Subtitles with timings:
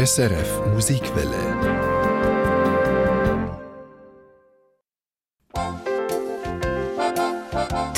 [0.00, 1.36] SRF Musikwelle.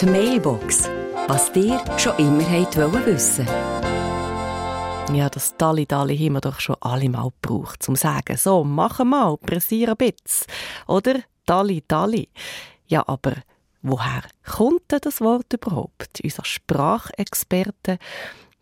[0.00, 0.90] Die Mailbox.
[1.28, 3.46] Was dir schon immer wollt wissen
[5.14, 8.98] Ja, das Dalli Dalli haben wir doch schon alle mal gebraucht, zum sagen, so, mach
[9.04, 10.48] mal, pressier ein bisschen.
[10.88, 12.28] Oder Dalli Dalli.
[12.88, 13.34] Ja, aber
[13.82, 16.20] woher kommt denn das Wort überhaupt?
[16.20, 18.00] Unser Sprachexperte,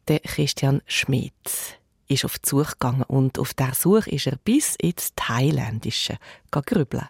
[0.08, 1.79] der Christian Schmidt,
[2.10, 6.18] ist auf die Suche gegangen und auf der Suche ist er bis ins Thailändische
[6.50, 7.08] grübeln.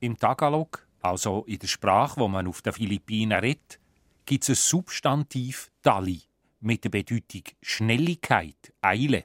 [0.00, 3.80] Im Tagalog also in der Sprache, wo man auf den Philippinen redet,
[4.26, 6.22] gibt es ein Substantiv Dali
[6.60, 9.24] mit der Bedeutung Schnelligkeit, Eile.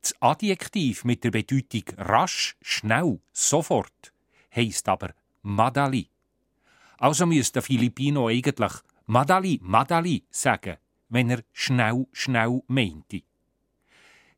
[0.00, 4.12] Das Adjektiv mit der Bedeutung rasch, schnell, sofort
[4.54, 6.08] heisst aber Madali.
[6.98, 8.72] Also müsste der Filipino eigentlich
[9.06, 10.76] Madali, Madali sagen,
[11.08, 13.22] wenn er schnell, schnell meinte.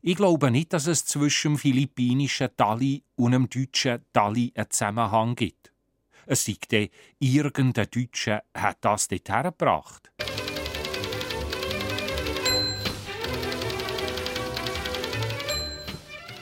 [0.03, 5.71] Ich glaube nicht, dass es zwischen philippinischen Dali und dem deutschen Dali einen Zusammenhang gibt.
[6.25, 6.87] Es dann,
[7.19, 10.11] irgendein Deutscher hat das dort hergebracht.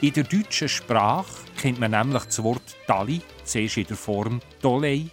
[0.00, 5.10] In der deutschen Sprache kennt man nämlich das Wort Dali, zuerst in der Form Dolei,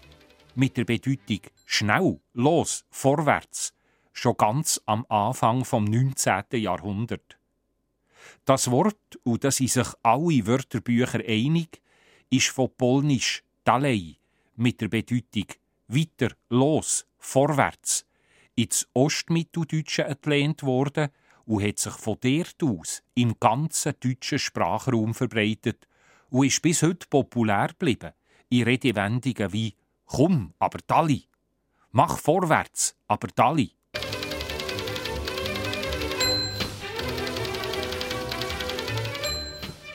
[0.55, 3.73] mit der Bedeutung schnell, los, vorwärts,
[4.13, 6.43] schon ganz am Anfang vom 19.
[6.51, 7.37] Jahrhundert.
[8.45, 11.81] Das Wort, und da sind sich alle Wörterbücher einig,
[12.29, 14.17] ist von polnisch Dalej,
[14.55, 15.47] mit der Bedeutung
[15.87, 18.05] weiter, los, vorwärts
[18.55, 21.09] ins Ostmitteldeutsche entlehnt worden
[21.45, 25.87] und hat sich von dort aus im ganzen deutschen Sprachraum verbreitet
[26.29, 28.13] und ist bis heute populär geblieben
[28.49, 31.25] in Redewendungen wie «Komm, aber Dalli»,
[31.91, 33.76] «Mach vorwärts, aber Dalli».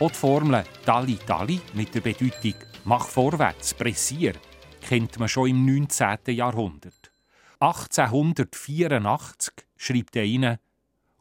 [0.03, 4.34] Auch die Formel «Dalli, Dalli» mit der Bedeutung «Mach vorwärts, pressier»
[4.81, 6.34] kennt man schon im 19.
[6.34, 7.12] Jahrhundert.
[7.60, 10.59] 1884 schrieb er ihnen,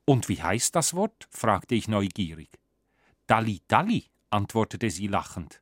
[0.06, 1.28] und wie heißt das Wort?
[1.30, 2.50] fragte ich neugierig.
[3.28, 5.62] Dalli Dalli, antwortete sie lachend.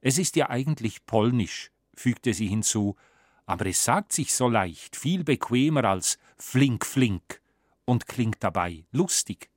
[0.00, 2.96] Es ist ja eigentlich polnisch, fügte sie hinzu,
[3.44, 7.42] aber es sagt sich so leicht, viel bequemer als flink flink
[7.84, 9.50] und klingt dabei lustig.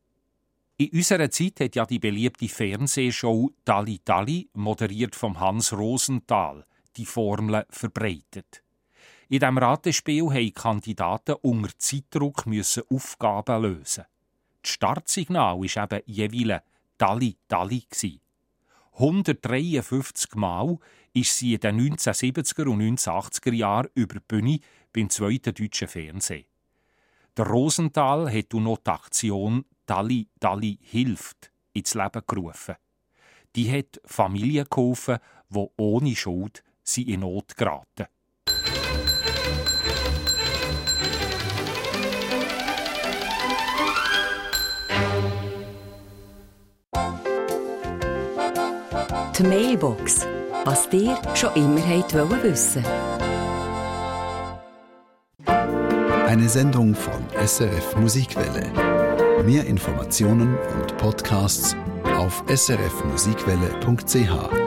[0.80, 6.64] In unserer Zeit hat ja die beliebte Fernsehshow Dalli Dalli, moderiert vom Hans Rosenthal,
[6.96, 8.62] die Formel verbreitet.
[9.28, 12.46] In diesem Ratespiel mussten Kandidaten unter Zeitdruck
[12.92, 14.06] Aufgaben lösen.
[14.62, 16.62] Das Startsignal war eben jeweils
[17.00, 17.84] Dali Dali.
[18.94, 20.78] 153 Mal
[21.12, 24.60] ist sie in den 1970er und 1980er Jahren über die Bühne
[24.94, 26.46] beim zweiten deutschen Fernsehen.
[27.36, 32.76] Der Rosenthal hat noch die Aktion Dali Dali hilft ins Leben gerufen.
[33.56, 35.18] Die hat Familien geholfen,
[35.50, 38.06] die ohne Schuld sie in Not geraten.
[49.38, 50.28] Die Mailbox.
[50.66, 52.84] Was dir schon immer wollt wissen
[55.46, 59.27] Eine Sendung von SRF Musikwelle.
[59.46, 61.76] Mehr Informationen und Podcasts
[62.18, 64.67] auf srfmusikwelle.ch.